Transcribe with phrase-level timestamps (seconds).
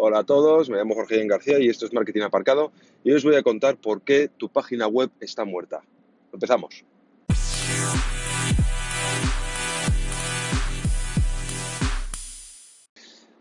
[0.00, 2.70] Hola a todos, me llamo Jorge García y esto es Marketing Aparcado
[3.02, 5.82] y hoy os voy a contar por qué tu página web está muerta.
[6.32, 6.84] Empezamos.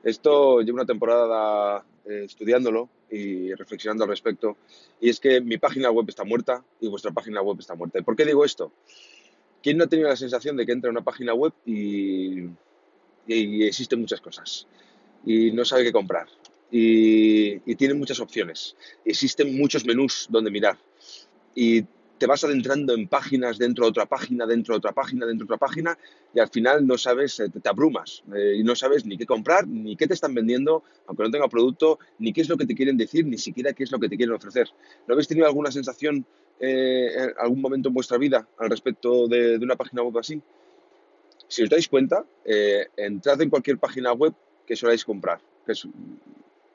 [0.04, 4.58] Esto llevo una temporada eh, estudiándolo y reflexionando al respecto
[5.00, 8.00] y es que mi página web está muerta y vuestra página web está muerta.
[8.00, 8.71] ¿Y por qué digo esto?
[9.62, 12.46] ¿Quién no ha tenido la sensación de que entra en una página web y,
[13.28, 14.66] y existen muchas cosas?
[15.28, 16.28] y no sabe qué comprar.
[16.71, 18.75] Y, tiene muchas opciones.
[19.05, 20.77] Existen muchos menús donde mirar.
[21.55, 21.84] Y
[22.17, 25.53] te vas adentrando en páginas dentro de otra página, dentro de otra página, dentro de
[25.53, 25.98] otra página,
[26.34, 29.67] y al final no sabes, eh, te, abrumas eh, y no sabes ni qué comprar,
[29.67, 32.75] ni qué te están vendiendo, aunque no tenga producto, ni qué es lo que te
[32.75, 34.67] quieren decir, ni siquiera qué es lo que te quieren ofrecer.
[35.08, 36.25] ¿No habéis tenido alguna sensación
[36.59, 40.41] eh, en algún momento en vuestra vida al respecto de, una página web así?
[41.47, 42.25] Si os dais cuenta,
[42.97, 44.34] entrad en cualquier página web
[44.66, 45.39] que soláis comprar.
[45.66, 45.88] Que es,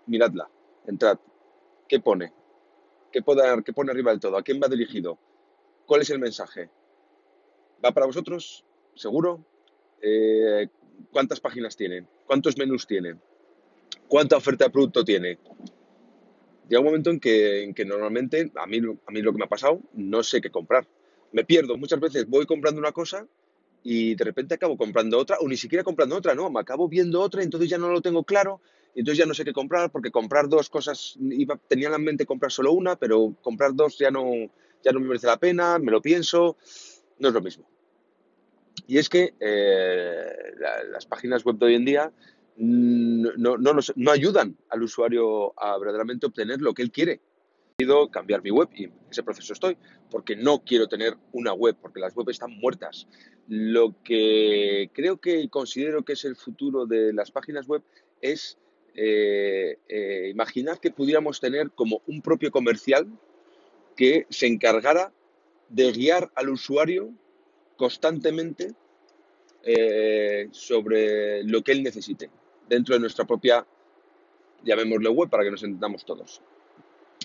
[0.07, 0.49] miradla,
[0.87, 1.19] entrad.
[1.89, 2.33] ¿Qué pone?
[3.11, 4.37] ¿Qué pone, ¿Qué pone arriba del todo?
[4.37, 5.19] ¿A quién va dirigido?
[5.87, 6.71] ¿Cuál es el mensaje?
[7.85, 8.65] ¿Va para vosotros?
[8.95, 9.45] ¿Seguro?
[10.01, 10.69] Eh,
[11.11, 12.07] ¿Cuántas páginas tiene?
[12.27, 13.17] ¿Cuántos menús tiene?
[14.09, 15.39] ¿Cuánta oferta de producto tiene?
[16.69, 19.45] Llega un momento en que, en que normalmente, a mí, a mí lo que me
[19.45, 20.87] ha pasado, no sé qué comprar.
[21.33, 21.77] Me pierdo.
[21.77, 23.27] Muchas veces voy comprando una cosa
[23.83, 27.21] y de repente acabo comprando otra, o ni siquiera comprando otra, no, me acabo viendo
[27.21, 28.61] otra, entonces ya no lo tengo claro,
[28.95, 31.99] y entonces ya no sé qué comprar, porque comprar dos cosas, iba, tenía en la
[31.99, 34.25] mente comprar solo una, pero comprar dos ya no,
[34.83, 36.57] ya no me merece la pena, me lo pienso,
[37.19, 37.69] no es lo mismo.
[38.87, 40.27] Y es que eh,
[40.91, 42.13] las páginas web de hoy en día
[42.57, 47.21] no, no, no ayudan al usuario a verdaderamente obtener lo que él quiere
[48.11, 49.77] cambiar mi web y en ese proceso estoy,
[50.11, 53.07] porque no quiero tener una web, porque las webs están muertas.
[53.49, 57.83] Lo que creo que considero que es el futuro de las páginas web
[58.21, 58.59] es
[58.95, 63.07] eh, eh, imaginar que pudiéramos tener como un propio comercial
[63.97, 65.13] que se encargara
[65.69, 67.11] de guiar al usuario
[67.77, 68.75] constantemente
[69.65, 72.31] eh, sobre lo que él necesite
[72.69, 73.67] dentro de nuestra propia,
[74.65, 76.41] llamémosle web para que nos entendamos todos.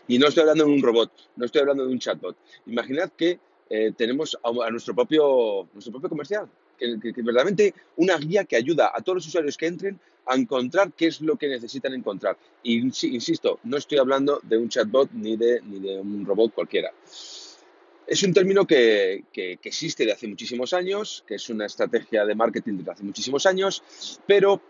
[0.08, 2.38] Y no estoy hablando de un robot, no estoy hablando de un chatbot.
[2.66, 3.40] Imaginad que
[3.70, 8.92] eh, tenemos a, nuestro, propio, nuestro propio comercial, que, que, verdaderamente una guía que ayuda
[8.94, 12.38] a todos los usuarios que entren a encontrar qué es lo que necesitan encontrar.
[12.64, 16.92] Y insisto, no estoy hablando de un chatbot ni de, ni de un robot cualquiera.
[18.06, 22.36] Es un término que, que, existe de hace muchísimos años, que es una estrategia de
[22.36, 23.84] marketing de hace muchísimos años,
[24.26, 24.62] pero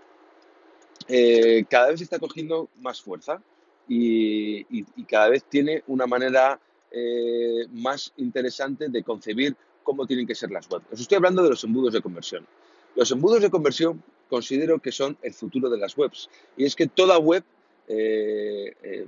[1.07, 3.41] eh, cada vez está cogiendo más fuerza
[3.88, 6.59] y, cada vez tiene una manera
[6.91, 10.85] eh, más interesante de concebir cómo tienen que ser las webs.
[10.91, 12.45] Os estoy hablando de los embudos de conversión.
[12.95, 16.29] Los embudos de conversión considero que son el futuro de las webs.
[16.55, 17.43] Y es que toda web
[17.88, 19.07] eh, eh,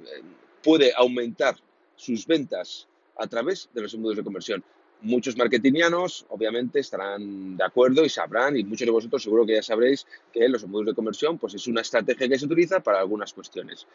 [0.63, 1.56] puede aumentar
[1.96, 2.88] sus ventas
[3.18, 4.63] a través de los embudos de conversión.
[5.02, 9.63] Muchos marketingianos, obviamente, estarán de acuerdo y sabrán, y muchos de vosotros seguro que ya
[9.63, 13.34] sabréis, que los embudos de conversión pues, es una estrategia que se utiliza para algunas
[13.34, 13.88] cuestiones.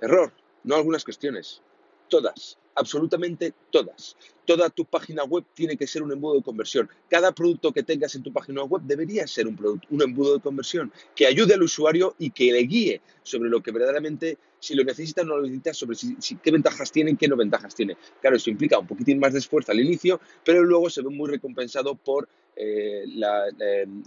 [0.00, 0.32] Error,
[0.64, 1.60] no algunas cuestiones,
[2.08, 4.16] todas, absolutamente todas.
[4.44, 6.88] Toda tu página web tiene que ser un embudo de conversión.
[7.08, 10.40] Cada producto que tengas en tu página web debería ser un, producto, un embudo de
[10.40, 14.84] conversión que ayude al usuario y que le guíe sobre lo que verdaderamente, si lo
[14.84, 17.96] necesita o no lo necesita, sobre si, qué ventajas tiene qué no ventajas tiene.
[18.20, 21.28] Claro, eso implica un poquitín más de esfuerzo al inicio, pero luego se ve muy
[21.28, 23.04] recompensado por eh,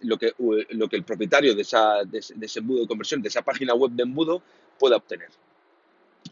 [0.02, 0.34] lo, que,
[0.70, 3.92] lo que el propietario de, esa, de ese embudo de conversión, de esa página web
[3.92, 4.42] de embudo,
[4.80, 5.30] pueda obtener.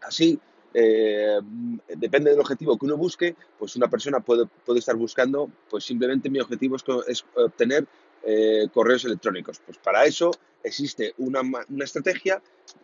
[0.01, 0.39] Así,
[0.79, 1.39] eh,
[1.87, 6.39] depende del objetivo que uno busque, pues una persona puede, estar buscando, pues simplemente mi
[6.39, 6.75] objetivo
[7.07, 7.87] es, obtener
[8.23, 9.59] eh, correos electrónicos.
[9.65, 10.29] Pues para eso
[10.63, 11.41] existe una,
[11.83, 12.43] estrategia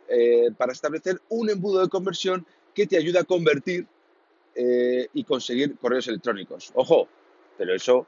[0.09, 2.43] eh, para establecer un embudo de conversión
[2.73, 3.85] que te ayuda a convertir
[4.55, 6.71] y conseguir correos electrónicos.
[6.75, 7.07] Ojo,
[7.57, 8.05] pero eso,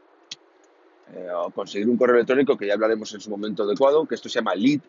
[1.56, 4.54] conseguir un correo electrónico, que ya hablaremos en su momento adecuado, que esto se llama
[4.54, 4.80] lead,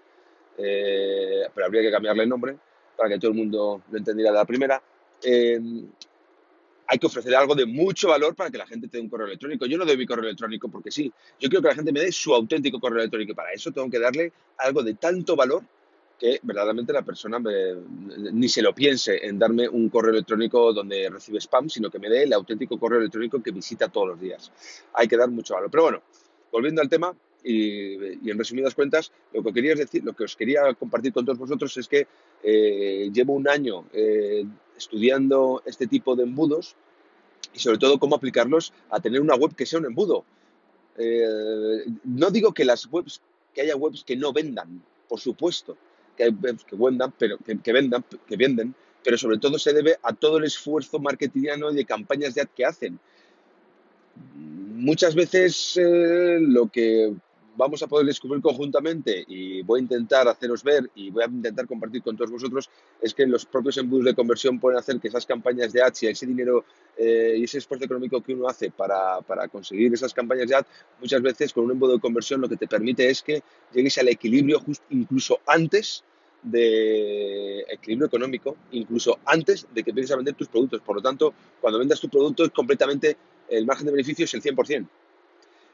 [0.56, 2.58] pero habría que cambiarle el nombre
[2.96, 4.82] para que todo el mundo lo entendiera de la primera,
[5.22, 5.60] eh,
[6.88, 9.66] hay que ofrecer algo de mucho valor para que la gente tenga un correo electrónico.
[9.66, 11.12] Yo no doy mi correo electrónico porque sí.
[11.40, 13.32] Yo quiero que la gente me dé su auténtico correo electrónico.
[13.32, 15.64] Y para eso tengo que darle algo de tanto valor
[16.18, 21.40] que verdaderamente la persona ni se lo piense en darme un correo electrónico donde recibe
[21.40, 24.50] spam, sino que me dé el auténtico correo electrónico que visita todos los días.
[24.94, 25.70] Hay que dar mucho valor.
[25.70, 26.02] Pero bueno,
[26.50, 27.14] volviendo al tema,
[27.46, 31.38] y, en resumidas cuentas, lo que quería decir, lo que os quería compartir con todos
[31.38, 32.08] vosotros es que
[32.42, 34.44] eh, llevo un año eh,
[34.76, 36.74] estudiando este tipo de embudos
[37.54, 40.24] y sobre todo cómo aplicarlos a tener una web que sea un embudo.
[40.98, 43.22] Eh, no digo que las webs,
[43.54, 45.76] que haya webs que no vendan, por supuesto,
[46.16, 50.12] que webs que vendan, pero que, vendan, que venden, pero sobre todo se debe a
[50.14, 52.98] todo el esfuerzo marketingiano y de campañas de ad que hacen.
[54.34, 57.14] Muchas veces lo que
[57.56, 61.66] vamos a poder descubrir conjuntamente y voy a intentar haceros ver y voy a intentar
[61.66, 62.70] compartir con todos vosotros
[63.00, 66.06] es que los propios embudos de conversión pueden hacer que esas campañas de ads y
[66.08, 66.64] ese dinero
[66.96, 70.68] eh, y ese esfuerzo económico que uno hace para, para, conseguir esas campañas de ads,
[71.00, 73.42] muchas veces con un embudo de conversión lo que te permite es que
[73.72, 76.04] llegues al equilibrio justo incluso antes
[76.42, 80.80] de equilibrio económico, incluso antes de que empieces a vender tus productos.
[80.80, 83.16] Por lo tanto, cuando vendas tu producto es completamente,
[83.48, 84.86] el margen de beneficio es el 100%.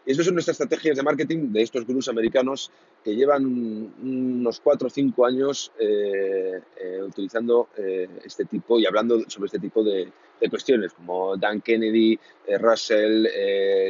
[0.04, 2.70] Y eso son nuestras estrategias de marketing de estos gurús americanos
[3.04, 9.20] que llevan unos 4 o 5 años eh, eh, utilizando eh, este tipo y hablando
[9.28, 10.10] sobre este tipo de,
[10.50, 12.19] cuestiones, como Dan Kennedy,
[12.58, 13.28] Russell,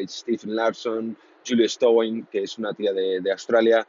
[0.06, 1.16] Stephen Larson,
[1.48, 3.86] Julia Stowing, que es una tía de Australia,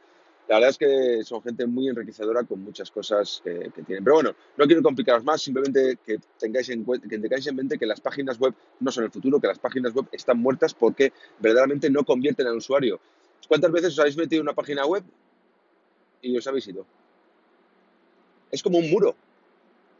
[0.48, 4.04] la verdad es que son gente muy enriquecedora con muchas cosas que, tienen.
[4.04, 7.86] Pero bueno, no quiero complicaros más, simplemente que tengáis, en, que tengáis en mente que
[7.86, 11.88] las páginas web no son el futuro, que las páginas web están muertas porque verdaderamente
[11.88, 13.00] no convierten al usuario.
[13.48, 15.02] ¿Cuántas veces os habéis metido en una página web
[16.20, 16.84] y os habéis ido?
[18.50, 19.16] Es como un muro.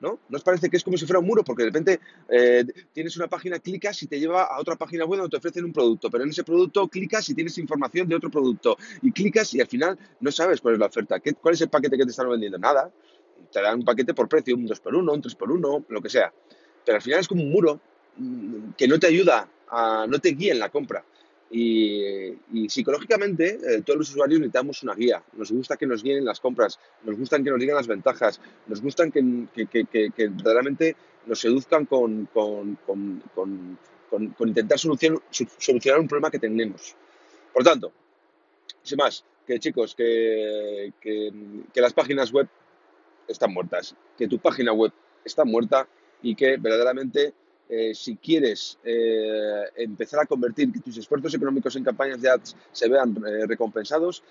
[0.04, 0.20] ¿No?
[0.28, 1.42] ¿No os parece que es como si fuera un muro?
[1.42, 5.20] Porque de repente eh, tienes una página, clicas y te lleva a otra página web
[5.20, 8.30] donde te ofrecen un producto, pero en ese producto clicas y tienes información de otro
[8.30, 11.60] producto y clicas y al final no sabes cuál es la oferta, ¿Qué, cuál es
[11.62, 12.92] el paquete que te están vendiendo, nada,
[13.50, 16.32] te dan un paquete por precio, un 2x1, un 3x1, lo que sea,
[16.84, 17.80] pero al final es como un muro
[18.18, 21.02] mm, que no te ayuda, a, no te guía en la compra.
[21.56, 25.22] Y, psicológicamente, eh, todos los usuarios necesitamos una guía.
[25.34, 28.82] Nos gusta que nos guíen las compras, nos gustan que nos digan las ventajas, nos
[28.82, 29.20] gustan que,
[30.30, 30.96] verdaderamente
[31.26, 32.28] nos seduzcan con,
[34.40, 36.96] intentar solucionar un problema que tenemos.
[37.52, 37.92] Por tanto,
[38.82, 42.48] sin más, que chicos, que, que las páginas web
[43.28, 44.90] están muertas, que tu página web
[45.24, 45.86] está muerta
[46.20, 47.32] y que verdaderamente
[47.68, 52.56] eh, si quieres eh, empezar a convertir que tus esfuerzos económicos en campañas de ads
[52.72, 54.22] se vean eh, recompensados,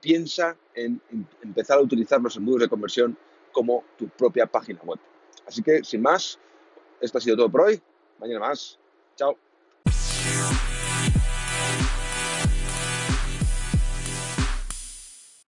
[0.00, 3.16] piensa en, en, empezar a utilizar los embudos de conversión
[3.52, 4.98] como tu propia página web.
[5.46, 6.38] Así que, sin más,
[7.00, 7.80] esto ha sido todo por hoy.
[8.18, 8.78] Mañana más.
[9.16, 9.38] Chao.